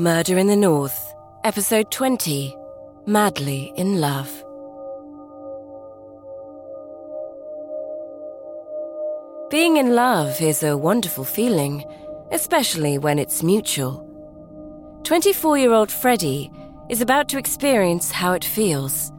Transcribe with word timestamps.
Murder 0.00 0.38
in 0.38 0.46
the 0.46 0.56
North, 0.56 1.14
Episode 1.44 1.90
20 1.90 2.56
Madly 3.04 3.70
in 3.76 4.00
Love. 4.00 4.30
Being 9.50 9.76
in 9.76 9.94
love 9.94 10.40
is 10.40 10.62
a 10.62 10.74
wonderful 10.74 11.24
feeling, 11.24 11.84
especially 12.32 12.96
when 12.96 13.18
it's 13.18 13.42
mutual. 13.42 14.08
24 15.02 15.58
year 15.58 15.72
old 15.74 15.92
Freddy 15.92 16.50
is 16.88 17.02
about 17.02 17.28
to 17.28 17.36
experience 17.36 18.10
how 18.10 18.32
it 18.32 18.42
feels. 18.42 19.12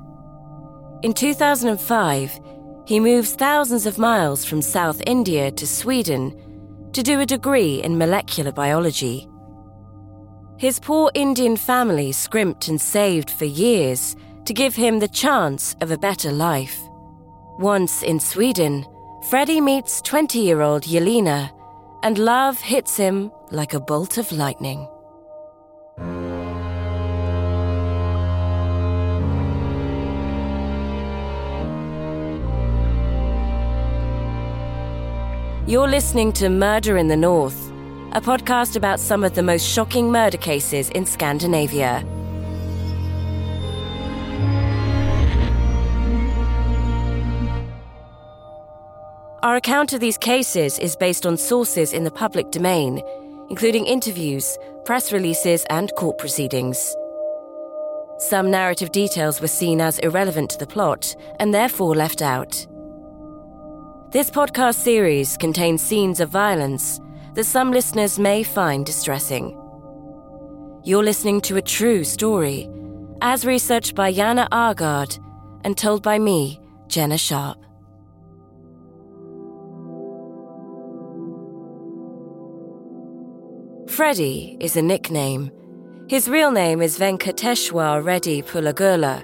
In 1.03 1.13
2005, 1.13 2.39
he 2.87 2.99
moves 2.99 3.35
thousands 3.35 3.85
of 3.85 3.99
miles 3.99 4.43
from 4.43 4.63
South 4.63 4.99
India 5.05 5.51
to 5.51 5.67
Sweden 5.67 6.89
to 6.93 7.03
do 7.03 7.19
a 7.19 7.25
degree 7.27 7.83
in 7.83 7.99
molecular 7.99 8.51
biology. 8.51 9.30
His 10.61 10.79
poor 10.79 11.09
Indian 11.15 11.57
family 11.57 12.11
scrimped 12.11 12.67
and 12.67 12.79
saved 12.79 13.31
for 13.31 13.45
years 13.45 14.15
to 14.45 14.53
give 14.53 14.75
him 14.75 14.99
the 14.99 15.07
chance 15.07 15.75
of 15.81 15.89
a 15.89 15.97
better 15.97 16.31
life. 16.31 16.79
Once 17.57 18.03
in 18.03 18.19
Sweden, 18.19 18.85
Freddy 19.27 19.59
meets 19.59 20.03
20 20.03 20.37
year 20.37 20.61
old 20.61 20.83
Jelena, 20.83 21.49
and 22.03 22.19
love 22.19 22.61
hits 22.61 22.95
him 22.95 23.31
like 23.49 23.73
a 23.73 23.79
bolt 23.79 24.19
of 24.19 24.31
lightning. 24.31 24.87
You're 35.65 35.89
listening 35.89 36.31
to 36.33 36.49
Murder 36.49 36.97
in 36.97 37.07
the 37.07 37.17
North, 37.17 37.70
a 38.13 38.19
podcast 38.19 38.75
about 38.75 38.99
some 38.99 39.23
of 39.23 39.35
the 39.35 39.43
most 39.43 39.65
shocking 39.65 40.11
murder 40.11 40.37
cases 40.37 40.89
in 40.89 41.05
Scandinavia. 41.05 42.03
Our 49.41 49.55
account 49.55 49.93
of 49.93 50.01
these 50.01 50.17
cases 50.17 50.77
is 50.77 50.97
based 50.97 51.25
on 51.25 51.37
sources 51.37 51.93
in 51.93 52.03
the 52.03 52.11
public 52.11 52.51
domain, 52.51 53.01
including 53.49 53.85
interviews, 53.85 54.57
press 54.83 55.13
releases, 55.13 55.63
and 55.69 55.89
court 55.95 56.17
proceedings. 56.17 56.93
Some 58.17 58.51
narrative 58.51 58.91
details 58.91 59.39
were 59.39 59.47
seen 59.47 59.79
as 59.79 59.99
irrelevant 59.99 60.49
to 60.51 60.57
the 60.57 60.67
plot 60.67 61.15
and 61.39 61.53
therefore 61.53 61.95
left 61.95 62.21
out. 62.21 62.67
This 64.11 64.29
podcast 64.29 64.75
series 64.75 65.37
contains 65.37 65.81
scenes 65.81 66.19
of 66.19 66.29
violence 66.29 66.99
that 67.33 67.45
some 67.45 67.71
listeners 67.71 68.19
may 68.19 68.43
find 68.43 68.85
distressing. 68.85 69.57
You're 70.83 71.03
listening 71.03 71.41
to 71.41 71.57
a 71.57 71.61
true 71.61 72.03
story, 72.03 72.69
as 73.21 73.45
researched 73.45 73.95
by 73.95 74.11
Janne 74.13 74.47
Aagard 74.49 75.19
and 75.63 75.77
told 75.77 76.01
by 76.01 76.17
me, 76.19 76.59
Jenna 76.87 77.17
Sharpe. 77.17 77.63
Freddy 83.87 84.57
is 84.59 84.75
a 84.77 84.81
nickname. 84.81 85.51
His 86.07 86.27
real 86.27 86.51
name 86.51 86.81
is 86.81 86.97
Venkateshwar 86.97 88.03
Reddy 88.03 88.41
Pulagula. 88.41 89.23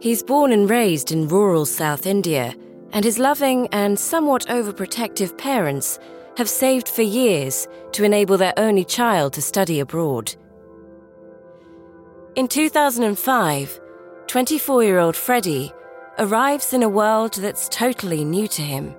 He's 0.00 0.22
born 0.22 0.52
and 0.52 0.70
raised 0.70 1.12
in 1.12 1.28
rural 1.28 1.66
South 1.66 2.06
India, 2.06 2.54
and 2.92 3.04
his 3.04 3.18
loving 3.18 3.68
and 3.72 3.98
somewhat 3.98 4.46
overprotective 4.46 5.36
parents 5.36 5.98
have 6.36 6.48
saved 6.48 6.88
for 6.88 7.02
years 7.02 7.66
to 7.92 8.04
enable 8.04 8.36
their 8.36 8.54
only 8.56 8.84
child 8.84 9.32
to 9.34 9.42
study 9.42 9.80
abroad. 9.80 10.34
In 12.36 12.46
2005, 12.46 13.80
24 14.28 14.84
year 14.84 14.98
old 14.98 15.16
Freddy 15.16 15.72
arrives 16.18 16.72
in 16.72 16.82
a 16.82 16.88
world 16.88 17.34
that's 17.34 17.68
totally 17.68 18.24
new 18.24 18.46
to 18.48 18.62
him. 18.62 18.94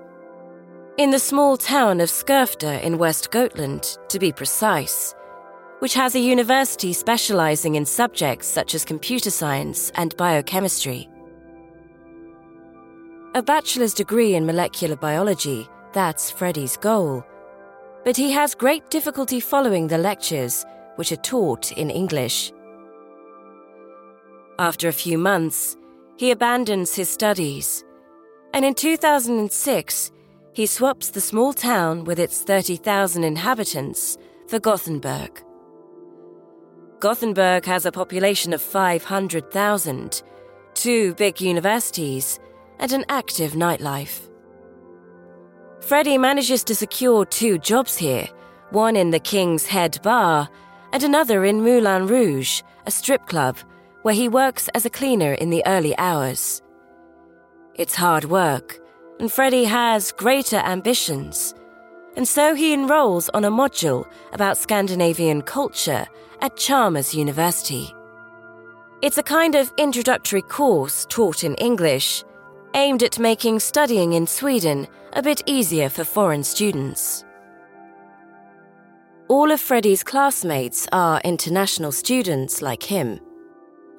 In 0.98 1.12
the 1.12 1.20
small 1.20 1.56
town 1.56 2.02
of 2.02 2.10
Skövde 2.10 2.82
in 2.82 2.98
West 2.98 3.32
Gotland, 3.32 3.98
to 4.10 4.20
be 4.20 4.34
precise, 4.34 5.16
which 5.80 5.94
has 5.94 6.16
a 6.16 6.20
university 6.20 6.92
specializing 6.92 7.76
in 7.76 7.86
subjects 7.86 8.48
such 8.48 8.76
as 8.76 8.84
computer 8.84 9.32
science 9.32 9.92
and 9.96 10.16
biochemistry. 10.18 11.08
A 13.36 13.44
bachelor's 13.44 13.94
degree 13.94 14.34
in 14.34 14.48
molecular 14.48 14.96
biology, 14.96 15.70
that's 15.94 16.32
Freddy's 16.32 16.76
goal. 16.76 17.24
But 18.04 18.18
he 18.18 18.32
has 18.32 18.56
great 18.56 18.90
difficulty 18.90 19.40
following 19.40 19.86
the 19.86 20.00
lectures, 20.00 20.66
which 20.96 21.12
are 21.12 21.18
taught 21.18 21.72
in 21.74 21.92
English. 21.92 22.52
After 24.58 24.88
a 24.88 24.94
few 24.94 25.20
months, 25.20 25.78
he 26.18 26.32
abandons 26.32 26.96
his 26.96 27.08
studies, 27.08 27.84
and 28.56 28.66
in 28.66 28.74
2006, 28.74 30.12
he 30.54 30.66
swaps 30.66 31.12
the 31.12 31.22
small 31.22 31.54
town 31.54 32.06
with 32.06 32.18
its 32.18 32.42
30,000 32.42 33.24
inhabitants 33.24 34.18
for 34.48 34.58
Gothenburg. 34.60 35.44
Gothenburg 37.00 37.66
has 37.66 37.86
a 37.86 37.92
population 37.92 38.54
of 38.54 38.62
500,000, 38.62 40.24
two 40.74 41.14
big 41.14 41.40
universities, 41.40 42.40
and 42.80 42.92
an 42.92 43.06
active 43.10 43.54
nightlife. 43.54 44.30
Freddy 45.82 46.18
manages 46.18 46.64
to 46.66 46.76
secure 46.76 47.26
two 47.26 47.58
jobs 47.58 47.98
here 47.98 48.28
one 48.72 48.96
in 48.96 49.10
the 49.10 49.20
King's 49.20 49.66
Head 49.66 50.00
Bar 50.04 50.48
and 50.94 51.04
another 51.04 51.44
in 51.44 51.64
Moulin 51.64 52.06
Rouge, 52.06 52.62
a 52.86 52.92
strip 52.92 53.26
club 53.26 53.58
where 54.04 54.14
he 54.14 54.30
works 54.30 54.70
as 54.76 54.86
a 54.86 54.90
cleaner 54.90 55.34
in 55.34 55.50
the 55.50 55.64
early 55.66 55.98
hours. 55.98 56.62
It's 57.76 57.96
hard 57.96 58.26
work, 58.26 58.80
and 59.20 59.32
Freddy 59.32 59.64
has 59.66 60.12
greater 60.12 60.58
ambitions, 60.58 61.56
and 62.16 62.28
so 62.28 62.54
he 62.54 62.74
enrolls 62.74 63.30
on 63.30 63.46
a 63.46 63.52
module 63.52 64.08
about 64.34 64.58
Scandinavian 64.58 65.42
culture 65.42 66.06
at 66.42 66.58
Chalmers 66.58 67.14
University. 67.16 67.94
It's 69.02 69.18
a 69.18 69.24
kind 69.24 69.56
of 69.56 69.74
introductory 69.78 70.42
course 70.42 71.06
taught 71.10 71.44
in 71.44 71.56
English 71.56 72.24
aimed 72.74 73.04
at 73.04 73.20
making 73.20 73.60
studying 73.60 74.14
in 74.14 74.28
Sweden 74.28 74.88
a 75.14 75.22
bit 75.22 75.42
easier 75.46 75.90
for 75.90 76.04
foreign 76.04 76.44
students. 76.44 77.26
All 79.28 79.52
of 79.52 79.60
Freddy's 79.60 80.04
classmates 80.04 80.88
are 80.92 81.22
international 81.24 81.92
students 81.92 82.62
like 82.62 82.84
him. 82.84 83.20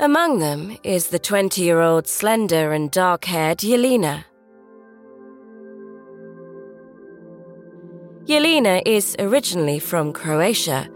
Among 0.00 0.38
them 0.38 0.76
is 0.82 1.09
the 1.09 1.19
20 1.19 1.62
year 1.62 1.80
old 1.80 2.06
slender 2.09 2.72
and 2.72 2.91
dark 2.91 3.25
haired 3.25 3.59
Jelena. 3.59 4.25
Jelena 8.25 8.80
is 8.86 9.16
originally 9.19 9.78
from 9.78 10.12
Croatia, 10.12 10.88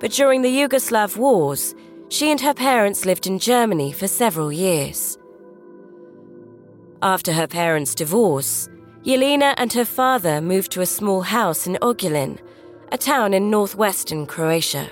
but 0.00 0.12
during 0.12 0.42
the 0.42 0.48
Yugoslav 0.48 1.16
wars, 1.16 1.74
she 2.08 2.30
and 2.30 2.40
her 2.40 2.54
parents 2.54 3.04
lived 3.04 3.26
in 3.26 3.38
Germany 3.38 3.92
for 3.92 4.08
several 4.08 4.50
years. 4.50 5.17
After 7.02 7.32
her 7.32 7.46
parents' 7.46 7.94
divorce, 7.94 8.68
Jelena 9.04 9.54
and 9.56 9.72
her 9.72 9.84
father 9.84 10.40
moved 10.40 10.72
to 10.72 10.80
a 10.80 10.86
small 10.86 11.22
house 11.22 11.66
in 11.66 11.78
Ogulin, 11.80 12.38
a 12.90 12.98
town 12.98 13.34
in 13.34 13.50
northwestern 13.50 14.26
Croatia. 14.26 14.90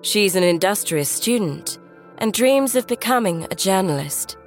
She's 0.00 0.34
an 0.34 0.42
industrious 0.42 1.10
student 1.10 1.78
and 2.18 2.32
dreams 2.32 2.76
of 2.76 2.86
becoming 2.86 3.46
a 3.50 3.54
journalist. 3.54 4.38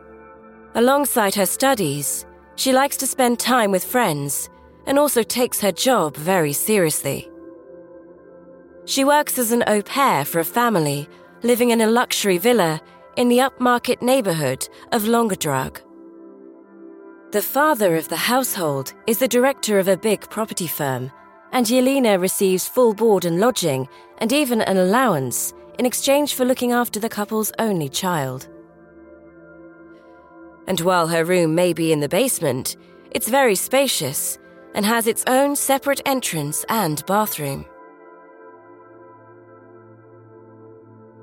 Alongside 0.73 1.35
her 1.35 1.45
studies, 1.45 2.25
she 2.55 2.73
likes 2.73 2.97
to 2.97 3.07
spend 3.07 3.39
time 3.39 3.69
with 3.69 3.83
friends 3.83 4.49
and 4.87 4.97
also 4.97 5.21
takes 5.21 5.61
her 5.61 5.71
job 5.71 6.17
very 6.17 6.53
seriously. 6.53 7.29
She 8.85 9.03
works 9.03 9.37
as 9.37 9.51
an 9.51 9.63
au 9.67 9.83
pair 9.83 10.25
for 10.25 10.39
a 10.39 10.45
family 10.45 11.07
living 11.43 11.69
in 11.69 11.81
a 11.81 11.87
luxury 11.87 12.39
villa 12.39 12.81
in 13.19 13.27
the 13.27 13.39
upmarket 13.39 14.01
neighborhood 14.01 14.65
of 14.93 15.03
Långedrag. 15.03 15.81
The 17.33 17.41
father 17.41 17.97
of 17.97 18.07
the 18.07 18.15
household 18.15 18.93
is 19.07 19.19
the 19.19 19.27
director 19.27 19.77
of 19.77 19.89
a 19.89 19.97
big 19.97 20.21
property 20.29 20.67
firm, 20.67 21.11
and 21.51 21.65
Jelena 21.65 22.17
receives 22.17 22.69
full 22.69 22.93
board 22.93 23.25
and 23.25 23.41
lodging 23.41 23.89
and 24.19 24.31
even 24.31 24.61
an 24.61 24.77
allowance 24.77 25.53
in 25.77 25.85
exchange 25.85 26.33
for 26.33 26.45
looking 26.45 26.71
after 26.71 26.97
the 26.97 27.09
couple's 27.09 27.51
only 27.59 27.89
child. 27.89 28.47
And 30.67 30.79
while 30.79 31.07
her 31.09 31.25
room 31.25 31.53
may 31.53 31.73
be 31.73 31.91
in 31.91 31.99
the 31.99 32.07
basement, 32.07 32.77
it's 33.11 33.27
very 33.27 33.55
spacious 33.55 34.37
and 34.73 34.85
has 34.85 35.07
its 35.07 35.25
own 35.27 35.57
separate 35.57 35.99
entrance 36.05 36.63
and 36.69 37.05
bathroom. 37.05 37.65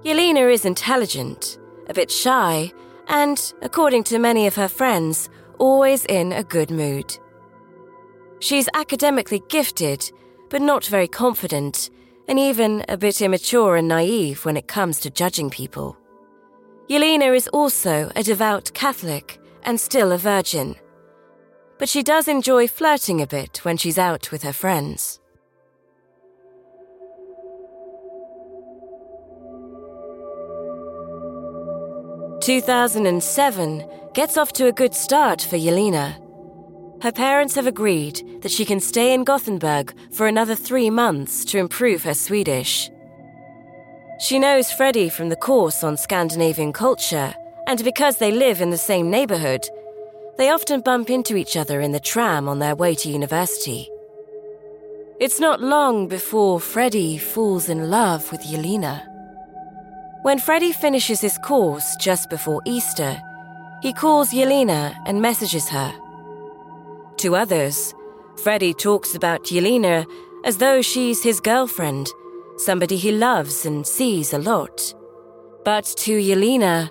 Jelena 0.05 0.53
is 0.53 0.67
intelligent 0.67 1.59
a 1.89 1.95
bit 1.95 2.11
shy, 2.11 2.73
and, 3.09 3.53
according 3.63 4.05
to 4.05 4.19
many 4.19 4.47
of 4.47 4.57
her 4.57 4.69
friends, 4.69 5.29
always 5.59 6.05
in 6.07 6.33
a 6.33 6.43
good 6.43 6.71
mood. 6.71 7.19
She's 8.41 8.69
academically 8.75 9.43
gifted, 9.49 10.11
but 10.51 10.63
not 10.63 10.85
very 10.85 11.09
confident, 11.09 11.91
and 12.29 12.39
even 12.39 12.85
a 12.89 12.97
bit 12.97 13.23
immature 13.23 13.77
and 13.77 13.89
naive 13.89 14.45
when 14.45 14.57
it 14.57 14.69
comes 14.69 15.01
to 15.01 15.11
judging 15.11 15.51
people. 15.51 15.97
Jelena 16.89 17.35
is 17.35 17.49
also 17.49 18.11
a 18.15 18.23
devout 18.23 18.71
Catholic 18.75 19.41
and 19.65 19.81
still 19.81 20.13
a 20.13 20.19
virgin. 20.19 20.77
But 21.79 21.89
she 21.89 22.03
does 22.03 22.29
enjoy 22.29 22.69
flirting 22.69 23.21
a 23.21 23.27
bit 23.27 23.65
when 23.65 23.77
she's 23.77 23.99
out 23.99 24.31
with 24.31 24.43
her 24.43 24.53
friends. 24.53 25.21
Two 32.47 32.61
thousand 32.61 33.07
and 33.07 33.21
seven 33.21 33.85
gets 34.15 34.37
off 34.37 34.53
to 34.53 34.69
a 34.69 34.73
good 34.73 34.95
start 34.95 35.43
for 35.43 35.57
Jelena. 35.57 36.15
Her 37.03 37.11
parents 37.11 37.57
have 37.57 37.67
agreed 37.67 38.23
that 38.43 38.53
she 38.53 38.65
can 38.65 38.79
stay 38.79 39.13
in 39.13 39.25
Gothenburg 39.25 39.93
for 40.13 40.29
another 40.29 40.55
three 40.55 40.89
months 40.89 41.45
to 41.47 41.59
improve 41.59 42.05
her 42.05 42.15
Swedish. 42.15 42.89
She 44.21 44.39
knows 44.39 44.71
Freddy 44.71 45.09
from 45.09 45.29
the 45.29 45.35
course 45.35 45.83
on 45.83 45.97
Scandinavian 45.97 46.73
culture, 46.73 47.35
and 47.67 47.83
because 47.83 48.19
they 48.19 48.31
live 48.31 48.61
in 48.61 48.71
the 48.71 48.79
same 48.79 49.11
neighborhood, 49.11 49.67
they 50.39 50.51
often 50.51 50.83
bump 50.83 51.11
into 51.11 51.35
each 51.35 51.57
other 51.57 51.81
in 51.81 51.91
the 51.91 51.99
tram 51.99 52.49
on 52.49 52.61
their 52.61 52.77
way 52.77 52.95
to 52.95 53.11
university. 53.11 53.91
It's 55.19 55.41
not 55.41 55.61
long 55.61 56.07
before 56.07 56.61
Freddy 56.61 57.19
falls 57.19 57.69
in 57.69 57.91
love 57.91 58.31
with 58.31 58.43
Jelena. 58.43 59.16
When 60.27 60.41
Freddy 60.41 60.73
finishes 60.73 61.21
his 61.21 61.39
course 61.39 61.95
just 62.01 62.29
before 62.31 62.61
Easter, 62.65 63.17
he 63.81 63.93
calls 63.93 64.33
Jelena 64.33 64.93
and 65.07 65.23
messages 65.23 65.69
her. 65.69 65.95
To 67.19 67.37
others, 67.37 67.95
Freddy 68.43 68.75
talks 68.75 69.15
about 69.15 69.45
Jelena 69.45 70.05
as 70.45 70.57
though 70.57 70.83
she's 70.83 71.23
his 71.23 71.39
girlfriend 71.39 72.09
somebody 72.57 72.97
he 72.97 73.13
loves 73.13 73.65
and 73.65 73.87
sees 73.87 74.33
a 74.33 74.39
lot. 74.39 74.93
But 75.65 75.85
to 75.99 76.19
Jelena, 76.19 76.91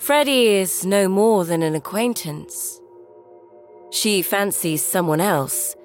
Freddy 0.00 0.48
is 0.48 0.84
no 0.84 1.08
more 1.08 1.44
than 1.44 1.62
an 1.62 1.76
acquaintance. 1.76 2.80
She 3.92 4.22
fancies 4.22 4.84
someone 4.84 5.20
else 5.20 5.76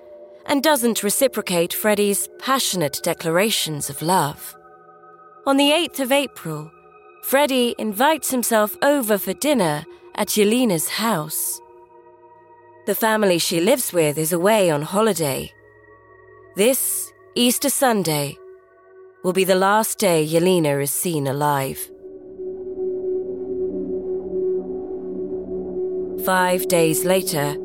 and 0.48 0.64
doesn't 0.64 1.04
reciprocate 1.04 1.74
Freddy's 1.74 2.28
passionate 2.40 3.02
declarations 3.04 3.88
of 3.92 4.02
love. 4.02 4.56
On 5.46 5.58
the 5.58 5.70
8th 5.70 6.00
of 6.00 6.12
April, 6.12 6.72
Freddy 7.28 7.76
invites 7.78 8.32
himself 8.32 8.78
over 8.82 9.18
for 9.18 9.34
dinner 9.34 9.86
at 10.16 10.30
Jelena's 10.30 10.88
house. 10.88 11.60
The 12.86 12.96
family 12.96 13.38
she 13.38 13.60
lives 13.60 13.92
with 13.92 14.18
is 14.18 14.32
away 14.32 14.70
on 14.70 14.82
holiday. 14.82 15.52
This 16.56 17.12
Easter 17.36 17.70
Sunday, 17.70 18.38
will 19.26 19.34
be 19.34 19.44
the 19.44 19.56
last 19.56 20.00
day 20.00 20.26
Jelena 20.26 20.82
is 20.82 20.92
seen 20.92 21.28
alive. 21.28 21.78
Five 26.26 26.70
days 26.70 27.04
later, 27.04 27.56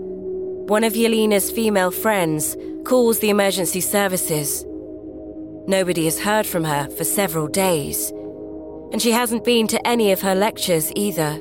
one 0.66 0.82
of 0.82 0.94
Jelena's 0.94 1.52
female 1.52 1.92
friends 1.92 2.56
calls 2.84 3.20
the 3.20 3.30
emergency 3.30 3.80
services. 3.80 4.64
Nobody 5.68 6.06
has 6.06 6.18
heard 6.18 6.46
from 6.46 6.64
her 6.64 6.90
for 6.90 7.04
several 7.04 7.46
days, 7.46 8.12
and 8.92 9.00
she 9.00 9.10
hasn't 9.10 9.44
been 9.44 9.66
to 9.68 9.86
any 9.86 10.12
of 10.12 10.20
her 10.20 10.34
lectures 10.34 10.92
either. 10.94 11.40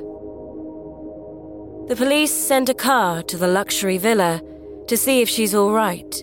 The 1.88 1.96
police 1.96 2.32
send 2.32 2.70
a 2.70 2.74
car 2.74 3.22
to 3.24 3.36
the 3.36 3.46
luxury 3.46 3.98
villa 3.98 4.40
to 4.86 4.96
see 4.96 5.20
if 5.20 5.28
she's 5.28 5.54
all 5.54 5.72
right. 5.72 6.22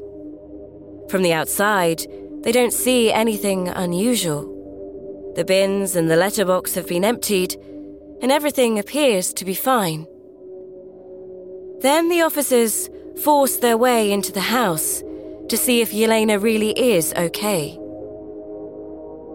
From 1.09 1.21
the 1.21 1.33
outside, 1.33 2.05
they 2.41 2.51
don't 2.51 2.73
see 2.73 3.11
anything 3.11 3.67
unusual. 3.67 4.55
The 5.35 5.45
bins 5.45 5.95
and 5.95 6.09
the 6.09 6.15
letterbox 6.15 6.73
have 6.73 6.87
been 6.87 7.05
emptied, 7.05 7.55
and 8.21 8.31
everything 8.31 8.79
appears 8.79 9.31
to 9.35 9.45
be 9.45 9.53
fine. 9.53 10.07
Then 11.81 12.09
the 12.09 12.21
officers 12.21 12.89
force 13.23 13.57
their 13.57 13.77
way 13.77 14.11
into 14.11 14.31
the 14.31 14.41
house 14.41 15.03
to 15.49 15.57
see 15.57 15.81
if 15.81 15.91
Jelena 15.91 16.41
really 16.41 16.71
is 16.71 17.13
okay. 17.13 17.77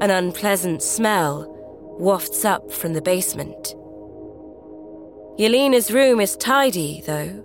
An 0.01 0.11
unpleasant 0.11 0.83
smell 0.83 1.54
wafts 1.99 2.45
up 2.45 2.71
from 2.73 2.93
the 2.93 3.03
basement. 3.03 3.75
Jelena's 5.39 5.91
room 5.91 6.21
is 6.21 6.37
tidy, 6.37 7.03
though. 7.07 7.43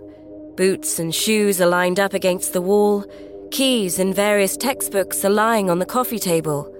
Boots 0.56 0.98
and 0.98 1.14
shoes 1.14 1.60
are 1.60 1.66
lined 1.66 1.98
up 1.98 2.14
against 2.14 2.52
the 2.52 2.60
wall, 2.60 3.04
Keys 3.50 3.98
and 3.98 4.14
various 4.14 4.56
textbooks 4.56 5.24
are 5.24 5.30
lying 5.30 5.70
on 5.70 5.80
the 5.80 5.86
coffee 5.86 6.20
table. 6.20 6.72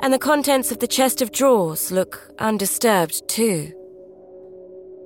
And 0.00 0.12
the 0.12 0.18
contents 0.18 0.72
of 0.72 0.78
the 0.78 0.86
chest 0.86 1.20
of 1.20 1.30
drawers 1.30 1.92
look 1.92 2.32
undisturbed 2.38 3.28
too. 3.28 3.72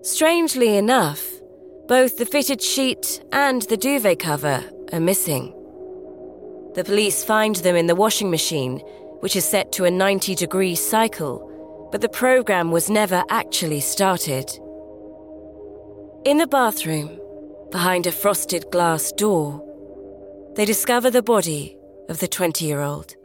Strangely 0.03 0.77
enough, 0.77 1.29
both 1.89 2.17
the 2.17 2.27
fitted 2.27 2.63
sheet 2.63 3.25
and 3.33 3.63
the 3.63 3.77
duvet 3.77 4.21
cover 4.21 4.63
are 4.93 5.01
missing. 5.01 5.53
The 6.75 6.85
police 6.85 7.25
find 7.25 7.57
them 7.57 7.75
in 7.75 7.87
the 7.89 7.95
washing 7.97 8.31
machine, 8.31 8.81
which 9.27 9.35
is 9.35 9.45
set 9.45 9.73
to 9.73 9.85
a 9.85 9.91
90 9.91 10.37
degree 10.37 10.77
cycle, 10.77 11.89
but 11.91 12.01
the 12.01 12.09
program 12.09 12.71
was 12.71 12.89
never 12.89 13.25
actually 13.29 13.81
started. 13.81 14.49
In 16.25 16.39
the 16.39 16.47
bathroom, 16.47 17.19
behind 17.73 18.07
a 18.07 18.13
frosted 18.13 18.71
glass 18.71 19.11
door, 19.11 19.61
they 20.55 20.65
discover 20.65 21.11
the 21.11 21.25
body 21.25 21.77
of 22.09 22.21
the 22.21 22.29
20 22.29 22.65
year 22.65 22.81
old. 22.81 23.17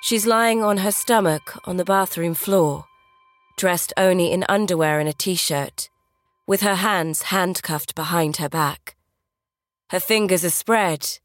She's 0.00 0.26
lying 0.26 0.62
on 0.62 0.76
her 0.76 0.92
stomach 0.92 1.58
on 1.64 1.76
the 1.76 1.84
bathroom 1.84 2.34
floor, 2.34 2.84
dressed 3.58 3.92
only 3.96 4.30
in 4.30 4.44
underwear 4.48 5.00
and 5.00 5.08
a 5.08 5.12
t 5.12 5.34
shirt, 5.34 5.90
with 6.46 6.60
her 6.60 6.76
hands 6.76 7.22
handcuffed 7.34 7.96
behind 7.96 8.36
her 8.36 8.48
back. 8.48 8.94
Her 9.90 9.98
fingers 9.98 10.44
are 10.44 10.50
spread 10.50 11.18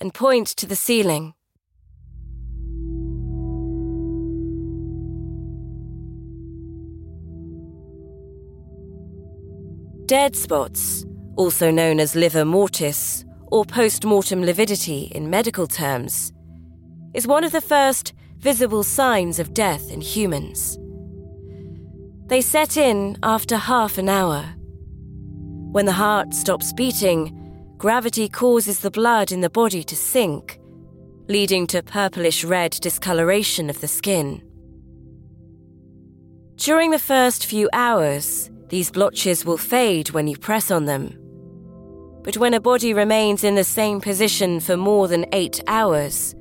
and 0.00 0.14
point 0.14 0.48
to 0.48 0.66
the 0.66 0.76
ceiling. 0.76 1.34
Dead 10.06 10.34
spots 10.34 11.04
also 11.40 11.70
known 11.70 11.98
as 11.98 12.14
livor 12.14 12.44
mortis 12.44 13.24
or 13.50 13.64
post 13.64 14.04
mortem 14.04 14.42
lividity 14.42 15.04
in 15.14 15.30
medical 15.30 15.66
terms, 15.66 16.34
is 17.14 17.26
one 17.26 17.44
of 17.44 17.52
the 17.52 17.62
first 17.62 18.12
visible 18.36 18.82
signs 18.82 19.38
of 19.38 19.54
death 19.54 19.90
in 19.90 20.02
humans. 20.02 20.78
They 22.26 22.42
set 22.42 22.76
in 22.76 23.16
after 23.22 23.56
half 23.56 23.96
an 23.96 24.10
hour. 24.10 24.42
When 25.72 25.86
the 25.86 25.92
heart 25.92 26.34
stops 26.34 26.74
beating, 26.74 27.34
gravity 27.80 28.28
causes 28.28 28.78
the 28.78 28.90
blood 28.92 29.32
in 29.32 29.40
the 29.40 29.50
body 29.50 29.82
to 29.82 29.96
sink, 29.96 30.60
leading 31.28 31.66
to 31.66 31.82
purplish 31.82 32.44
red 32.44 32.70
discoloration 32.70 33.68
of 33.68 33.80
the 33.80 33.88
skin. 33.88 34.40
During 36.54 36.92
the 36.92 36.98
first 36.98 37.46
few 37.46 37.68
hours, 37.72 38.50
these 38.68 38.92
blotches 38.92 39.44
will 39.44 39.58
fade 39.58 40.10
when 40.10 40.28
you 40.28 40.36
press 40.36 40.70
on 40.70 40.84
them 40.84 41.20
but 42.22 42.36
when 42.36 42.54
a 42.54 42.60
body 42.60 42.92
remains 42.92 43.44
in 43.44 43.54
the 43.54 43.64
same 43.64 44.00
position 44.00 44.60
for 44.60 44.76
more 44.76 45.08
than 45.08 45.26
eight 45.32 45.60
hours, 45.66 46.34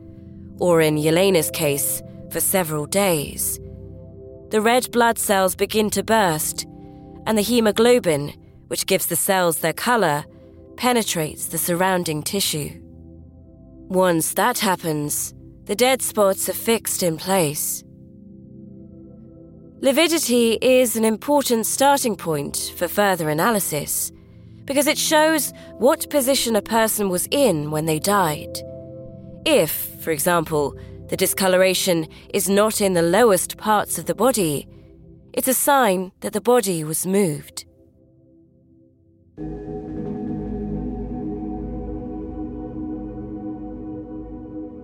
or 0.60 0.81
in 0.81 0.98
Jelena's 0.98 1.50
case, 1.51 2.01
for 2.31 2.39
several 2.39 2.86
days, 2.86 3.60
the 4.50 4.62
red 4.62 4.91
blood 4.91 5.17
cells 5.17 5.55
begin 5.55 5.89
to 5.91 6.03
burst, 6.03 6.65
and 7.25 7.38
the 7.38 7.41
hemoglobin, 7.41 8.34
which 8.67 8.88
gives 8.88 9.05
the 9.05 9.15
cells 9.15 9.60
their 9.60 9.74
color, 9.74 10.25
penetrates 10.79 11.48
the 11.48 11.57
surrounding 11.57 12.24
tissue. 12.24 12.71
Once 13.89 14.33
that 14.36 14.57
happens, 14.59 15.33
the 15.65 15.75
dead 15.75 16.01
spots 16.01 16.48
are 16.48 16.53
fixed 16.53 17.03
in 17.03 17.17
place. 17.17 17.83
Lividity 19.81 20.57
is 20.62 20.95
an 20.95 21.03
important 21.03 21.65
starting 21.65 22.15
point 22.15 22.74
for 22.77 22.88
further 22.88 23.27
analysis 23.27 24.13
because 24.63 24.88
it 24.88 24.98
shows 24.98 25.51
what 25.79 26.09
position 26.09 26.55
a 26.55 26.62
person 26.62 27.09
was 27.09 27.27
in 27.29 27.71
when 27.71 27.86
they 27.86 28.00
died. 28.00 28.57
If, 29.45 29.71
for 30.01 30.12
example, 30.12 30.79
the 31.09 31.17
discoloration 31.17 32.07
is 32.33 32.48
not 32.48 32.79
in 32.79 32.93
the 32.93 33.01
lowest 33.01 33.57
parts 33.57 33.98
of 33.98 34.05
the 34.05 34.15
body, 34.15 34.65
it's 35.33 35.50
a 35.50 35.53
sign 35.53 36.13
that 36.21 36.31
the 36.31 36.39
body 36.39 36.86
was 36.86 37.05
moved. 37.05 37.65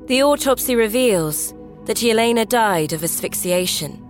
The 0.07 0.21
autopsy 0.21 0.75
reveals 0.75 1.55
that 1.85 1.97
Jelena 1.97 2.47
died 2.47 2.93
of 2.93 3.03
asphyxiation. 3.03 4.01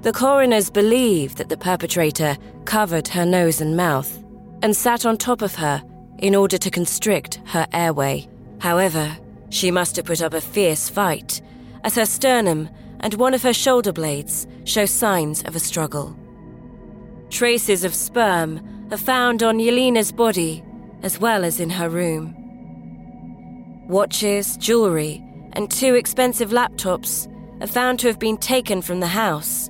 The 0.00 0.12
coroners 0.12 0.70
believe 0.70 1.36
that 1.36 1.50
the 1.50 1.58
perpetrator 1.58 2.38
covered 2.64 3.06
her 3.08 3.26
nose 3.26 3.60
and 3.60 3.76
mouth 3.76 4.24
and 4.62 4.74
sat 4.74 5.04
on 5.04 5.18
top 5.18 5.42
of 5.42 5.54
her 5.56 5.82
in 6.16 6.34
order 6.34 6.56
to 6.56 6.70
constrict 6.70 7.40
her 7.44 7.66
airway. 7.74 8.26
However, 8.60 9.14
she 9.50 9.70
must 9.70 9.96
have 9.96 10.06
put 10.06 10.22
up 10.22 10.32
a 10.32 10.40
fierce 10.40 10.88
fight, 10.88 11.42
as 11.84 11.96
her 11.96 12.06
sternum 12.06 12.70
and 13.00 13.12
one 13.14 13.34
of 13.34 13.42
her 13.42 13.52
shoulder 13.52 13.92
blades 13.92 14.46
show 14.64 14.86
signs 14.86 15.42
of 15.42 15.54
a 15.54 15.60
struggle. 15.60 16.16
Traces 17.28 17.84
of 17.84 17.94
sperm 17.94 18.88
are 18.90 18.96
found 18.96 19.42
on 19.42 19.58
Jelena's 19.58 20.10
body 20.10 20.64
as 21.02 21.18
well 21.18 21.44
as 21.44 21.60
in 21.60 21.68
her 21.68 21.90
room. 21.90 22.39
Watches, 23.90 24.56
jewellery, 24.56 25.20
and 25.54 25.68
two 25.68 25.96
expensive 25.96 26.50
laptops 26.50 27.26
are 27.60 27.66
found 27.66 27.98
to 27.98 28.06
have 28.06 28.20
been 28.20 28.36
taken 28.36 28.80
from 28.82 29.00
the 29.00 29.08
house, 29.08 29.68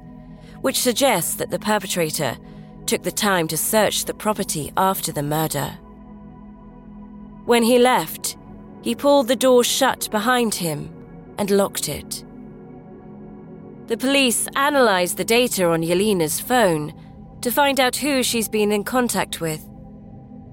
which 0.60 0.78
suggests 0.78 1.36
that 1.36 1.50
the 1.50 1.58
perpetrator 1.58 2.36
took 2.84 3.02
the 3.02 3.10
time 3.10 3.48
to 3.48 3.56
search 3.56 4.04
the 4.04 4.12
property 4.12 4.74
after 4.76 5.10
the 5.10 5.22
murder. 5.22 5.70
When 7.46 7.62
he 7.62 7.78
left, 7.78 8.36
he 8.82 8.94
pulled 8.94 9.26
the 9.26 9.36
door 9.36 9.64
shut 9.64 10.10
behind 10.10 10.54
him 10.54 10.94
and 11.38 11.50
locked 11.50 11.88
it. 11.88 12.22
The 13.86 13.96
police 13.96 14.46
analysed 14.54 15.16
the 15.16 15.24
data 15.24 15.64
on 15.64 15.80
Jelena's 15.80 16.38
phone 16.38 16.92
to 17.40 17.50
find 17.50 17.80
out 17.80 17.96
who 17.96 18.22
she's 18.22 18.50
been 18.50 18.70
in 18.70 18.84
contact 18.84 19.40
with. 19.40 19.66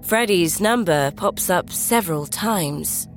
Freddy's 0.03 0.61
number 0.61 1.11
pops 1.17 1.49
up 1.49 1.69
several 1.69 2.25
times. 2.27 3.09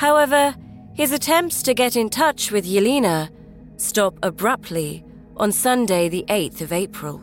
However, 0.00 0.56
his 0.94 1.12
attempts 1.12 1.62
to 1.64 1.74
get 1.74 1.94
in 1.94 2.08
touch 2.08 2.50
with 2.50 2.64
Jelena 2.64 3.28
stop 3.76 4.18
abruptly 4.22 5.04
on 5.36 5.52
Sunday, 5.52 6.08
the 6.08 6.24
8th 6.26 6.62
of 6.62 6.72
April. 6.72 7.18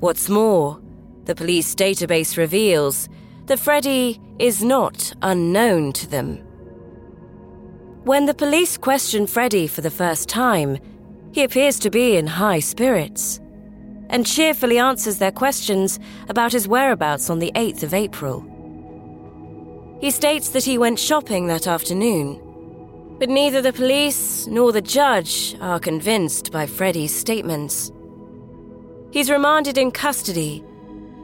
What's 0.00 0.30
more, 0.30 0.80
the 1.24 1.34
police 1.34 1.74
database 1.74 2.38
reveals 2.38 3.10
that 3.44 3.58
Freddy 3.58 4.18
is 4.38 4.64
not 4.64 5.12
unknown 5.20 5.92
to 5.92 6.08
them. 6.08 6.36
When 8.04 8.24
the 8.24 8.32
police 8.32 8.78
question 8.78 9.26
Freddy 9.26 9.66
for 9.66 9.82
the 9.82 9.90
first 9.90 10.30
time, 10.30 10.78
he 11.32 11.44
appears 11.44 11.78
to 11.80 11.90
be 11.90 12.16
in 12.16 12.26
high 12.26 12.60
spirits 12.60 13.38
and 14.08 14.24
cheerfully 14.24 14.78
answers 14.78 15.18
their 15.18 15.30
questions 15.30 16.00
about 16.30 16.52
his 16.52 16.66
whereabouts 16.66 17.28
on 17.28 17.38
the 17.38 17.52
8th 17.54 17.82
of 17.82 17.92
April. 17.92 18.57
He 20.00 20.10
states 20.12 20.50
that 20.50 20.64
he 20.64 20.78
went 20.78 20.98
shopping 20.98 21.48
that 21.48 21.66
afternoon, 21.66 22.40
but 23.18 23.28
neither 23.28 23.60
the 23.60 23.72
police 23.72 24.46
nor 24.46 24.70
the 24.70 24.80
judge 24.80 25.56
are 25.60 25.80
convinced 25.80 26.52
by 26.52 26.66
Freddy's 26.66 27.14
statements. 27.14 27.90
He's 29.10 29.30
remanded 29.30 29.76
in 29.76 29.90
custody, 29.90 30.62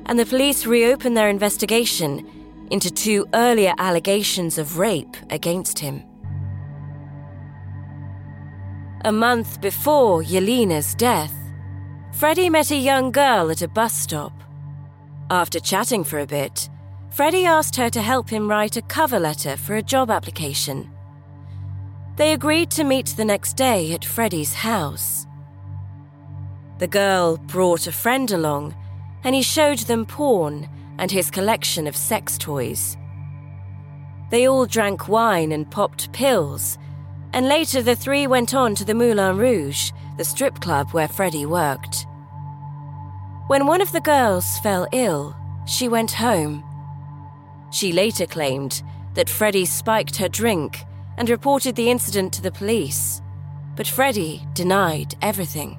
and 0.07 0.19
the 0.19 0.27
police 0.27 0.67
reopen 0.67 1.15
their 1.15 1.29
investigation 1.29 2.29
into 2.71 2.91
two 2.91 3.27
earlier 3.33 3.75
allegations 3.79 4.59
of 4.59 4.79
rape 4.79 5.17
against 5.31 5.79
him. 5.79 6.03
A 9.05 9.13
month 9.13 9.61
before 9.61 10.23
Jelena's 10.23 10.95
death, 10.97 11.35
Freddy 12.13 12.51
met 12.51 12.71
a 12.73 12.77
young 12.77 13.13
girl 13.13 13.51
at 13.51 13.63
a 13.63 13.69
bus 13.69 13.93
stop. 13.93 14.33
After 15.31 15.61
chatting 15.61 16.05
for 16.05 16.19
a 16.19 16.27
bit, 16.27 16.69
Freddy 17.15 17.47
asked 17.47 17.77
her 17.77 17.89
to 17.91 18.03
help 18.03 18.29
him 18.29 18.49
write 18.49 18.77
a 18.77 18.83
cover 18.83 19.21
letter 19.21 19.57
for 19.57 19.77
a 19.77 19.83
job 19.83 20.11
application. 20.11 20.91
They 22.17 22.33
agreed 22.33 22.71
to 22.73 22.85
meet 22.85 23.07
the 23.17 23.25
next 23.25 23.57
day 23.57 23.93
at 23.93 24.05
Freddy's 24.05 24.53
house. 24.55 25.27
The 26.79 26.89
girl 26.89 27.37
brought 27.37 27.87
a 27.87 27.93
friend 27.93 28.31
along, 28.31 28.75
and 29.23 29.35
he 29.35 29.43
showed 29.43 29.79
them 29.81 30.07
porn 30.07 30.69
and 30.99 31.11
his 31.11 31.31
collection 31.31 31.87
of 31.87 31.97
sex 31.97 32.37
toys. 32.37 32.97
They 34.31 34.49
all 34.49 34.67
drank 34.67 35.09
wine 35.09 35.53
and 35.53 35.71
popped 35.71 36.13
pills 36.13 36.79
and 37.35 37.49
later 37.49 37.83
the 37.83 37.97
three 37.97 38.29
went 38.29 38.55
on 38.55 38.77
to 38.77 38.85
the 38.85 38.95
Moulin 38.95 39.37
Rouge, 39.37 39.91
the 40.17 40.25
strip 40.25 40.61
club 40.61 40.91
where 40.91 41.09
Freddy 41.09 41.47
worked. 41.47 42.07
When 43.49 43.67
one 43.67 43.81
of 43.81 43.91
the 43.91 44.01
girls 44.01 44.59
fell 44.61 44.87
ill, 44.93 45.37
she 45.67 45.89
went 45.89 46.13
home. 46.13 46.63
She 47.75 47.91
later 47.91 48.25
claimed 48.25 48.85
that 49.15 49.29
Freddy 49.29 49.65
spiked 49.65 50.19
her 50.19 50.29
drink 50.29 50.85
and 51.19 51.29
reported 51.29 51.75
the 51.75 51.91
incident 51.91 52.33
to 52.35 52.41
the 52.41 52.53
police, 52.53 53.21
but 53.75 53.89
Freddy 53.89 54.47
denied 54.53 55.17
everything. 55.21 55.77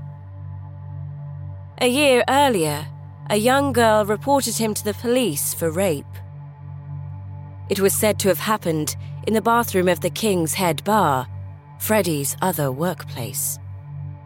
A 1.79 1.87
year 1.87 2.25
earlier, 2.27 2.85
a 3.29 3.37
young 3.37 3.71
girl 3.71 4.03
reported 4.03 4.57
him 4.57 4.73
to 4.73 4.83
the 4.83 4.93
police 4.95 5.53
for 5.53 5.71
rape. 5.71 6.05
It 7.69 7.79
was 7.79 7.93
said 7.93 8.19
to 8.19 8.27
have 8.27 8.39
happened 8.39 8.97
in 9.25 9.33
the 9.33 9.41
bathroom 9.41 9.87
of 9.87 10.01
the 10.01 10.09
King's 10.09 10.53
Head 10.53 10.83
Bar, 10.83 11.25
Freddy's 11.79 12.35
other 12.41 12.73
workplace. 12.73 13.57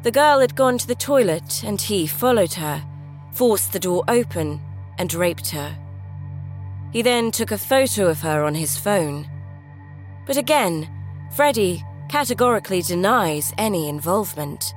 The 0.01 0.11
girl 0.11 0.39
had 0.39 0.55
gone 0.55 0.79
to 0.79 0.87
the 0.87 0.95
toilet 0.95 1.63
and 1.63 1.79
he 1.79 2.07
followed 2.07 2.53
her, 2.53 2.83
forced 3.31 3.73
the 3.73 3.79
door 3.79 4.03
open, 4.07 4.59
and 4.97 5.13
raped 5.13 5.51
her. 5.51 5.77
He 6.91 7.01
then 7.01 7.31
took 7.31 7.51
a 7.51 7.57
photo 7.57 8.07
of 8.07 8.21
her 8.21 8.43
on 8.43 8.55
his 8.55 8.77
phone. 8.77 9.29
But 10.25 10.37
again, 10.37 10.89
Freddy 11.35 11.83
categorically 12.09 12.81
denies 12.81 13.53
any 13.57 13.87
involvement. 13.87 14.73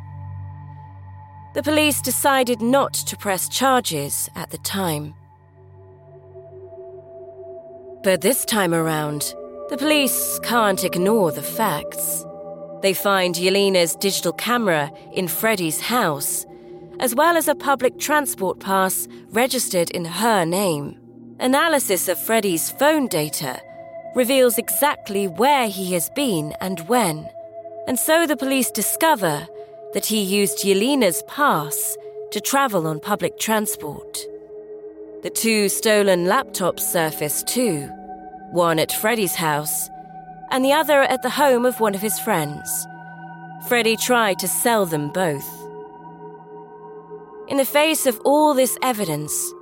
The 1.54 1.62
police 1.62 2.00
decided 2.00 2.60
not 2.60 2.94
to 2.94 3.16
press 3.16 3.48
charges 3.48 4.28
at 4.34 4.50
the 4.50 4.58
time. 4.58 5.14
But 8.02 8.20
this 8.20 8.44
time 8.44 8.74
around, 8.74 9.34
the 9.68 9.76
police 9.78 10.38
can't 10.42 10.82
ignore 10.84 11.30
the 11.32 11.42
facts. 11.42 12.24
They 12.82 12.94
find 12.94 13.34
Jelena's 13.34 13.94
digital 13.96 14.32
camera 14.32 14.90
in 15.12 15.28
Freddy's 15.28 15.80
house, 15.80 16.44
as 17.00 17.14
well 17.14 17.36
as 17.36 17.48
a 17.48 17.54
public 17.54 17.98
transport 17.98 18.58
pass 18.58 19.06
registered 19.30 19.90
in 19.90 20.04
her 20.04 20.44
name. 20.44 21.01
Analysis 21.42 22.06
of 22.06 22.20
Freddy's 22.20 22.70
phone 22.70 23.08
data 23.08 23.60
reveals 24.14 24.58
exactly 24.58 25.26
where 25.26 25.66
he 25.66 25.92
has 25.92 26.08
been 26.10 26.54
and 26.60 26.78
when, 26.86 27.28
and 27.88 27.98
so 27.98 28.28
the 28.28 28.36
police 28.36 28.70
discover 28.70 29.48
that 29.92 30.06
he 30.06 30.22
used 30.22 30.62
Jelena's 30.62 31.20
pass 31.26 31.96
to 32.30 32.40
travel 32.40 32.86
on 32.86 33.00
public 33.00 33.40
transport. 33.40 34.18
The 35.24 35.30
two 35.30 35.68
stolen 35.68 36.26
laptops 36.26 36.78
surface 36.78 37.42
too, 37.42 37.88
one 38.52 38.78
at 38.78 38.92
Freddy's 38.92 39.34
house 39.34 39.90
and 40.52 40.64
the 40.64 40.72
other 40.72 41.02
at 41.02 41.22
the 41.22 41.30
home 41.30 41.66
of 41.66 41.80
one 41.80 41.96
of 41.96 42.00
his 42.00 42.20
friends. 42.20 42.86
Freddy 43.66 43.96
tried 43.96 44.38
to 44.38 44.46
sell 44.46 44.86
them 44.86 45.10
both. 45.10 45.50
In 47.48 47.56
the 47.56 47.64
face 47.64 48.06
of 48.06 48.20
all 48.24 48.54
this 48.54 48.78
evidence, 48.80 49.52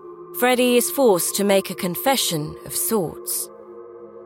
Freddy 0.40 0.78
is 0.78 0.90
forced 0.90 1.34
to 1.34 1.44
make 1.44 1.68
a 1.68 1.74
confession 1.74 2.56
of 2.64 2.74
sorts. 2.74 3.50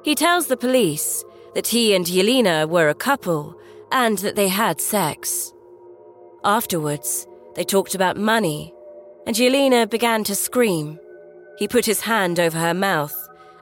He 0.05 0.15
tells 0.15 0.47
the 0.47 0.57
police 0.57 1.25
that 1.57 1.67
he 1.67 1.93
and 1.93 2.07
Jelena 2.07 2.69
were 2.69 2.89
a 2.89 2.95
couple 2.95 3.59
and 3.91 4.19
that 4.19 4.37
they 4.37 4.47
had 4.47 4.81
sex. 4.81 5.53
Afterwards, 6.45 7.27
they 7.57 7.65
talked 7.65 7.97
about 7.97 8.17
money, 8.17 8.73
and 9.27 9.35
Jelena 9.35 9.91
began 9.91 10.23
to 10.23 10.37
scream. 10.37 11.01
He 11.59 11.67
put 11.67 11.85
his 11.85 12.03
hand 12.03 12.39
over 12.39 12.59
her 12.59 12.75
mouth 12.75 13.17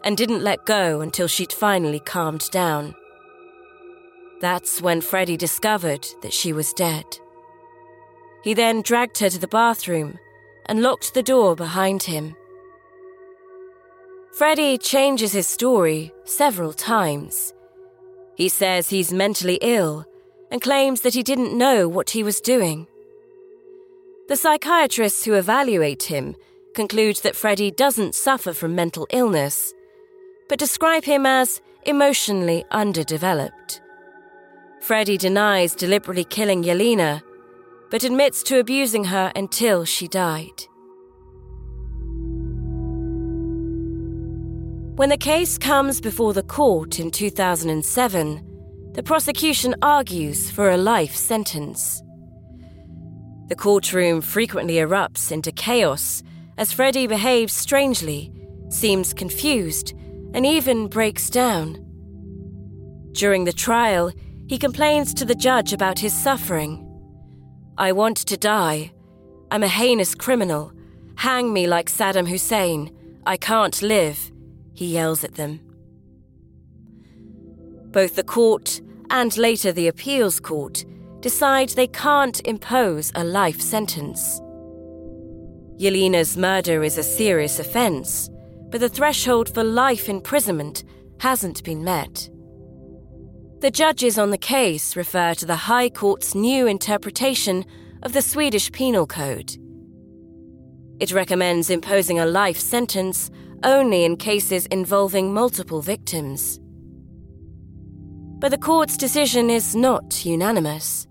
and 0.04 0.14
didn't 0.14 0.44
let 0.44 0.66
go 0.66 1.00
until 1.00 1.28
she'd 1.28 1.54
finally 1.54 2.00
calmed 2.00 2.50
down. 2.50 2.94
That's 4.42 4.82
when 4.82 5.00
Freddy 5.00 5.38
discovered 5.38 6.06
that 6.20 6.34
she 6.34 6.52
was 6.52 6.74
dead. 6.74 7.06
He 8.44 8.52
then 8.52 8.82
dragged 8.82 9.20
her 9.20 9.30
to 9.30 9.38
the 9.38 9.48
bathroom 9.48 10.18
and 10.66 10.82
locked 10.82 11.14
the 11.14 11.22
door 11.22 11.56
behind 11.56 12.02
him. 12.02 12.36
Freddy 14.36 14.78
changes 14.78 15.32
his 15.32 15.46
story 15.46 16.12
several 16.24 16.72
times. 16.72 17.52
He 18.34 18.48
says 18.48 18.88
he's 18.88 19.12
mentally 19.12 19.58
ill 19.60 20.06
and 20.50 20.60
claims 20.60 21.02
that 21.02 21.14
he 21.14 21.22
didn't 21.22 21.56
know 21.56 21.88
what 21.88 22.10
he 22.10 22.22
was 22.22 22.40
doing. 22.40 22.86
The 24.28 24.36
psychiatrists 24.36 25.24
who 25.24 25.34
evaluate 25.34 26.04
him 26.04 26.36
conclude 26.74 27.16
that 27.16 27.36
Freddy 27.36 27.70
doesn't 27.70 28.14
suffer 28.14 28.52
from 28.52 28.74
mental 28.74 29.06
illness 29.10 29.74
but 30.52 30.58
describe 30.58 31.04
him 31.04 31.24
as 31.24 31.62
emotionally 31.86 32.62
underdeveloped. 32.70 33.80
Freddy 34.82 35.16
denies 35.16 35.74
deliberately 35.74 36.24
killing 36.24 36.62
Jelena, 36.62 37.22
but 37.90 38.04
admits 38.04 38.42
to 38.42 38.58
abusing 38.58 39.04
her 39.04 39.32
until 39.34 39.86
she 39.86 40.06
died. 40.08 40.66
When 44.96 45.08
the 45.08 45.16
case 45.16 45.58
comes 45.58 46.00
before 46.00 46.32
the 46.32 46.42
court 46.42 47.00
in 47.00 47.10
2007, 47.10 48.92
the 48.92 49.02
prosecution 49.02 49.74
argues 49.82 50.50
for 50.50 50.70
a 50.70 50.76
life 50.76 51.16
sentence. 51.16 52.02
The 53.48 53.56
courtroom 53.56 54.20
frequently 54.20 54.74
erupts 54.74 55.32
into 55.32 55.50
chaos 55.52 56.22
as 56.58 56.72
Freddy 56.72 57.06
behaves 57.06 57.52
strangely 57.52 58.32
seems 58.72 59.12
confused, 59.12 59.94
and 60.34 60.46
even 60.46 60.88
breaks 60.88 61.30
down. 61.30 61.78
During 63.12 63.44
the 63.44 63.52
trial, 63.52 64.10
he 64.46 64.58
complains 64.58 65.14
to 65.14 65.24
the 65.24 65.34
judge 65.34 65.72
about 65.72 65.98
his 65.98 66.14
suffering. 66.14 66.88
I 67.78 67.92
want 67.92 68.16
to 68.18 68.36
die. 68.36 68.92
I'm 69.50 69.62
a 69.62 69.68
heinous 69.68 70.14
criminal. 70.14 70.72
Hang 71.16 71.52
me 71.52 71.66
like 71.66 71.90
Saddam 71.90 72.28
Hussein. 72.28 72.90
I 73.26 73.36
can't 73.36 73.80
live, 73.82 74.31
he 74.82 74.94
yells 74.94 75.22
at 75.22 75.36
them. 75.36 75.60
Both 77.92 78.16
the 78.16 78.24
court 78.24 78.80
and 79.10 79.36
later 79.38 79.70
the 79.70 79.86
appeals 79.86 80.40
court 80.40 80.84
decide 81.20 81.68
they 81.70 81.86
can't 81.86 82.40
impose 82.44 83.12
a 83.14 83.22
life 83.22 83.60
sentence. 83.60 84.40
Jelena's 85.78 86.36
murder 86.36 86.82
is 86.82 86.98
a 86.98 87.02
serious 87.04 87.60
offence, 87.60 88.28
but 88.70 88.80
the 88.80 88.88
threshold 88.88 89.54
for 89.54 89.62
life 89.62 90.08
imprisonment 90.08 90.82
hasn't 91.20 91.62
been 91.62 91.84
met. 91.84 92.28
The 93.60 93.70
judges 93.70 94.18
on 94.18 94.30
the 94.30 94.38
case 94.38 94.96
refer 94.96 95.34
to 95.34 95.46
the 95.46 95.62
High 95.70 95.90
Court's 95.90 96.34
new 96.34 96.66
interpretation 96.66 97.64
of 98.02 98.14
the 98.14 98.22
Swedish 98.22 98.72
Penal 98.72 99.06
Code. 99.06 99.52
It 100.98 101.12
recommends 101.12 101.70
imposing 101.70 102.18
a 102.18 102.26
life 102.26 102.58
sentence 102.58 103.30
only 103.64 104.04
in 104.04 104.16
cases 104.16 104.66
involving 104.66 105.32
multiple 105.32 105.82
victims. 105.82 106.58
But 108.38 108.50
the 108.50 108.58
court's 108.58 108.96
decision 108.96 109.50
is 109.50 109.76
not 109.76 110.24
unanimous, 110.24 111.06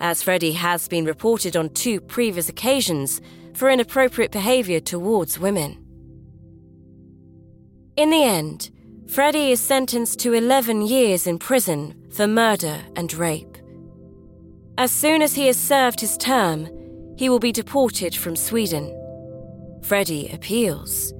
as 0.00 0.22
Freddy 0.22 0.52
has 0.52 0.86
been 0.86 1.04
reported 1.04 1.56
on 1.56 1.70
two 1.70 2.00
previous 2.00 2.48
occasions 2.48 3.20
for 3.54 3.70
inappropriate 3.70 4.32
behaviour 4.32 4.80
towards 4.80 5.38
women. 5.38 5.78
In 7.96 8.10
the 8.10 8.24
end, 8.24 8.70
Freddy 9.06 9.50
is 9.50 9.60
sentenced 9.60 10.18
to 10.20 10.32
11 10.32 10.82
years 10.82 11.26
in 11.26 11.38
prison 11.38 11.94
for 12.10 12.26
murder 12.26 12.80
and 12.96 13.12
rape. 13.14 13.56
As 14.76 14.90
soon 14.90 15.22
as 15.22 15.34
he 15.34 15.46
has 15.46 15.56
served 15.56 16.00
his 16.00 16.18
term, 16.18 16.68
he 17.16 17.28
will 17.28 17.38
be 17.38 17.52
deported 17.52 18.14
from 18.14 18.34
Sweden. 18.34 18.92
Freddy 19.82 20.28
appeals. 20.32 21.14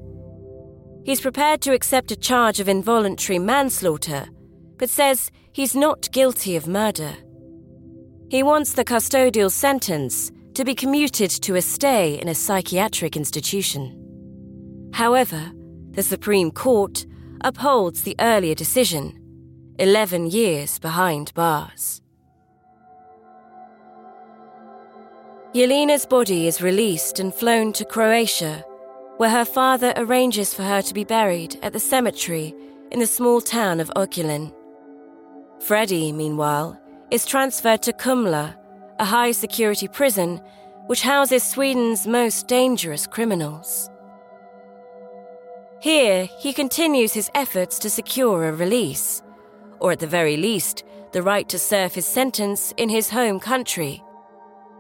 He's 1.05 1.21
prepared 1.21 1.61
to 1.63 1.75
accept 1.75 2.11
a 2.11 2.17
charge 2.17 2.61
of 2.61 2.69
involuntary 2.69 3.39
manslaughter, 3.39 4.27
but 4.79 4.89
says 4.89 5.31
he's 5.53 5.77
not 5.77 6.11
guilty 6.13 6.57
of 6.57 6.67
murder. 6.67 7.13
He 8.31 8.43
wants 8.43 8.73
the 8.73 8.87
custodial 8.87 9.51
sentence 9.51 10.33
to 10.55 10.65
be 10.65 10.75
commuted 10.75 11.31
to 11.31 11.57
a 11.57 11.63
stay 11.63 12.19
in 12.21 12.29
a 12.29 12.35
psychiatric 12.35 13.17
institution. 13.17 14.01
However, 14.95 15.53
the 15.91 16.03
Supreme 16.03 16.51
Court 16.51 17.05
upholds 17.43 18.03
the 18.03 18.17
earlier 18.19 18.55
decision, 18.55 19.21
11 19.79 20.31
years 20.31 20.79
behind 20.79 21.35
bars. 21.35 22.01
Jelena's 25.55 26.07
body 26.07 26.47
is 26.47 26.63
released 26.63 27.21
and 27.21 27.33
flown 27.33 27.73
to 27.75 27.85
Croatia, 27.85 28.65
where 29.17 29.31
her 29.31 29.45
father 29.45 29.93
arranges 29.97 30.53
for 30.53 30.63
her 30.63 30.83
to 30.83 30.95
be 30.95 31.05
buried 31.05 31.59
at 31.63 31.73
the 31.73 31.81
cemetery 31.81 32.55
in 32.91 32.99
the 33.01 33.07
small 33.07 33.41
town 33.41 33.81
of 33.81 33.91
Ogulin. 33.97 34.53
Freddy, 35.61 36.13
meanwhile, 36.13 36.81
is 37.11 37.25
transferred 37.25 37.83
to 37.83 37.93
Kumla, 37.93 38.57
a 38.99 39.05
high 39.05 39.33
security 39.33 39.89
prison 39.89 40.41
which 40.87 41.03
houses 41.03 41.43
Sweden's 41.43 42.07
most 42.07 42.49
dangerous 42.49 43.07
criminals. 43.07 43.89
Here, 45.81 46.29
he 46.39 46.53
continues 46.53 47.13
his 47.13 47.31
efforts 47.35 47.79
to 47.81 47.91
secure 47.91 48.49
a 48.49 48.53
release, 48.53 49.23
or 49.81 49.93
at 49.93 49.99
the 49.99 50.07
very 50.07 50.37
least, 50.37 50.85
the 51.13 51.23
right 51.23 51.49
to 51.49 51.59
serve 51.59 51.95
his 51.95 52.07
sentence 52.07 52.75
in 52.77 52.89
his 52.89 53.11
home 53.11 53.39
country. 53.39 54.03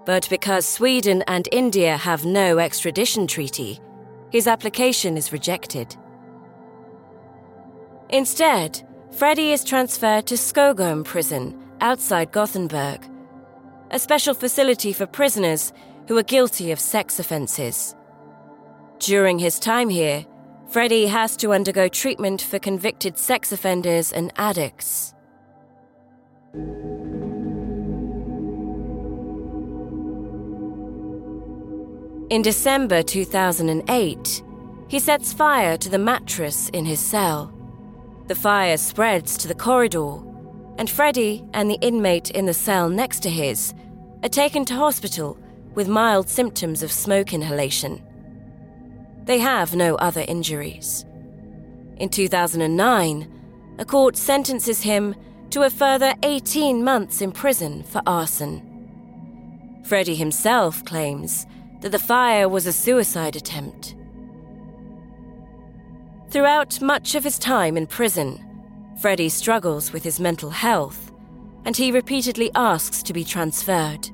But 0.05 0.29
because 0.29 0.67
Sweden 0.67 1.23
and 1.27 1.49
India 1.53 1.97
have 1.97 2.25
no 2.25 2.59
extradition 2.59 3.27
treaty, 3.27 3.81
his 4.35 4.49
application 4.49 5.17
is 5.17 5.33
rejected. 5.33 5.97
Instead, 8.09 8.83
Freddy 9.13 9.53
is 9.53 9.63
transferred 9.63 10.27
to 10.27 10.35
Skogome 10.35 11.05
prison 11.05 11.57
outside 11.81 12.33
Gothenburg, 12.33 13.09
a 13.93 13.99
special 14.01 14.35
facility 14.35 14.93
for 14.93 15.07
prisoners 15.07 15.73
who 16.09 16.19
are 16.19 16.25
guilty 16.25 16.73
of 16.73 16.81
sex 16.81 17.21
offences. 17.21 17.95
During 18.99 19.39
his 19.39 19.61
time 19.61 19.89
here, 19.89 20.27
Freddy 20.67 21.07
has 21.07 21.37
to 21.37 21.53
undergo 21.53 21.87
treatment 21.87 22.43
for 22.43 22.59
convicted 22.59 23.17
sex 23.17 23.53
offenders 23.53 24.13
and 24.13 24.33
addicts. 24.35 25.15
In 32.31 32.41
December 32.41 33.03
2008, 33.03 34.43
he 34.89 34.99
sets 34.99 35.35
fire 35.35 35.77
to 35.77 35.91
the 35.91 35.99
mattress 35.99 36.71
in 36.71 36.87
his 36.87 36.99
cell. 36.99 37.53
The 38.29 38.35
fire 38.35 38.79
spreads 38.79 39.37
to 39.39 39.49
the 39.49 39.55
corridor, 39.55 40.21
and 40.79 40.89
Freddy 40.89 41.45
and 41.53 41.71
the 41.71 41.79
inmate 41.83 42.31
in 42.31 42.47
the 42.47 42.55
cell 42.55 42.89
next 42.89 43.21
to 43.25 43.31
his 43.31 43.75
are 44.23 44.31
taken 44.31 44.65
to 44.65 44.75
hospital 44.75 45.39
with 45.75 45.87
mild 45.87 46.31
symptoms 46.31 46.83
of 46.83 46.91
smoke 46.91 47.35
inhalation. 47.35 48.03
They 49.25 49.39
have 49.39 49.75
no 49.75 49.97
other 49.97 50.25
injuries. 50.27 51.05
In 51.99 52.09
2009, 52.09 53.77
a 53.79 53.85
court 53.85 54.17
sentences 54.17 54.81
him 54.81 55.15
to 55.51 55.65
a 55.65 55.71
further 55.71 56.15
18 56.23 56.83
months 56.83 57.21
in 57.21 57.33
prison 57.33 57.83
for 57.83 58.01
arson. 58.07 58.71
Freddy 59.85 60.15
himself 60.15 60.83
claims 60.87 61.47
that 61.85 61.93
the 61.93 61.99
fire 61.99 62.49
was 62.49 62.67
a 62.67 62.73
suicide 62.73 63.37
attempt. 63.37 63.95
Throughout 66.31 66.81
much 66.81 67.15
of 67.15 67.23
his 67.23 67.39
time 67.39 67.77
in 67.77 67.87
prison, 67.87 68.43
Freddy 69.03 69.29
struggles 69.29 69.93
with 69.93 70.03
his 70.03 70.19
mental 70.19 70.49
health, 70.49 71.13
and 71.67 71.77
he 71.77 71.93
repeatedly 71.93 72.51
asks 72.55 73.03
to 73.03 73.13
be 73.13 73.23
transferred. 73.23 74.09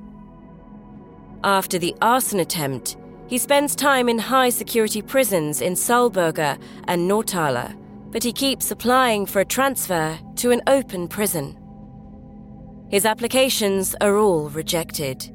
After 1.45 1.79
the 1.79 1.95
arson 2.01 2.41
attempt, 2.41 2.97
he 3.27 3.37
spends 3.37 3.73
time 3.73 4.09
in 4.09 4.19
high 4.19 4.49
security 4.49 5.01
prisons 5.01 5.61
in 5.61 5.75
Salberga 5.75 6.61
and 6.89 7.09
Norrtälje, 7.09 7.73
but 8.11 8.21
he 8.21 8.33
keeps 8.33 8.69
applying 8.69 9.25
for 9.25 9.39
a 9.39 9.45
transfer 9.45 10.19
to 10.35 10.51
an 10.51 10.61
open 10.67 11.07
prison. 11.07 11.57
His 12.89 13.05
applications 13.05 13.95
are 14.01 14.17
all 14.17 14.49
rejected. 14.49 15.33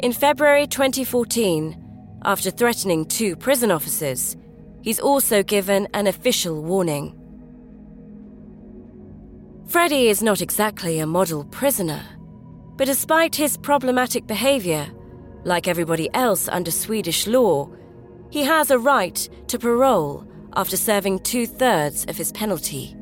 In 0.00 0.12
February 0.12 0.68
2014, 0.68 2.20
after 2.24 2.52
threatening 2.52 3.04
two 3.04 3.34
prison 3.34 3.72
officers, 3.72 4.36
he's 4.80 5.00
also 5.00 5.42
given 5.42 5.88
an 5.92 6.06
official 6.06 6.62
warning. 6.62 7.18
Freddy 9.66 10.06
is 10.06 10.22
not 10.22 10.40
exactly 10.40 11.00
a 11.00 11.06
model 11.06 11.44
prisoner, 11.46 12.00
but 12.76 12.86
despite 12.86 13.34
his 13.34 13.56
problematic 13.56 14.24
behavior, 14.28 14.86
like 15.42 15.66
everybody 15.66 16.08
else 16.14 16.46
under 16.46 16.70
Swedish 16.70 17.26
law, 17.26 17.68
he 18.30 18.44
has 18.44 18.70
a 18.70 18.78
right 18.78 19.28
to 19.48 19.58
parole 19.58 20.24
after 20.54 20.76
serving 20.76 21.18
two 21.20 21.44
thirds 21.44 22.04
of 22.04 22.16
his 22.16 22.30
penalty. 22.30 22.94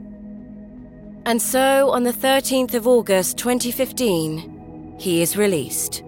And 1.27 1.43
so, 1.43 1.91
on 1.91 2.05
the 2.05 2.13
13th 2.13 2.73
of 2.73 2.87
August 2.87 3.37
2015, 3.37 4.97
he 4.99 5.21
is 5.21 5.37
released. 5.37 6.03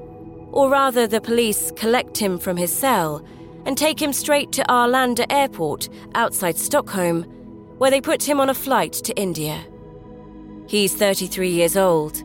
Or 0.53 0.71
rather, 0.71 1.07
the 1.07 1.21
police 1.21 1.73
collect 1.77 2.17
him 2.17 2.39
from 2.39 2.57
his 2.57 2.73
cell 2.73 3.25
and 3.67 3.77
take 3.77 4.01
him 4.01 4.13
straight 4.13 4.51
to 4.53 4.63
Arlanda 4.65 5.27
Airport 5.31 5.89
outside 6.15 6.57
Stockholm, 6.57 7.25
where 7.79 7.91
they 7.91 8.01
put 8.01 8.27
him 8.27 8.41
on 8.41 8.51
a 8.51 8.55
flight 8.55 8.93
to 8.93 9.15
India. 9.15 9.65
He's 10.67 10.95
33 10.95 11.51
years 11.51 11.77
old, 11.77 12.23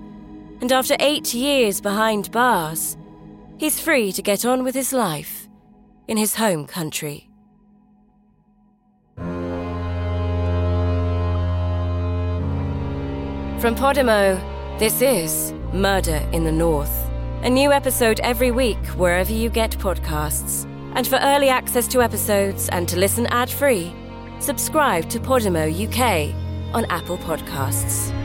and 0.62 0.72
after 0.72 0.96
eight 1.00 1.34
years 1.34 1.82
behind 1.82 2.32
bars, 2.32 2.98
he's 3.58 3.80
free 3.80 4.12
to 4.14 4.22
get 4.22 4.46
on 4.46 4.64
with 4.64 4.76
his 4.76 4.94
life 4.94 5.48
in 6.08 6.18
his 6.18 6.36
home 6.36 6.66
country. 6.66 7.30
From 13.64 13.76
Podimo, 13.76 14.38
this 14.78 15.02
is 15.02 15.54
Murder 15.72 16.28
in 16.34 16.44
the 16.44 16.52
North. 16.52 17.03
A 17.44 17.50
new 17.50 17.74
episode 17.74 18.22
every 18.22 18.52
week 18.52 18.78
wherever 18.96 19.34
you 19.34 19.50
get 19.50 19.72
podcasts. 19.72 20.64
And 20.96 21.06
for 21.06 21.18
early 21.18 21.50
access 21.50 21.90
to 21.90 22.02
episodes 22.02 22.70
and 22.70 22.88
to 22.88 22.98
listen 22.98 23.26
ad 23.26 23.50
free, 23.50 23.94
subscribe 24.40 25.10
to 25.10 25.20
Podimo 25.20 25.68
UK 25.68 26.34
on 26.74 26.86
Apple 26.86 27.18
Podcasts. 27.18 28.23